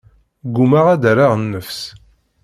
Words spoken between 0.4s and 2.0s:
Ggumaɣ ad d-rreɣ nnefs.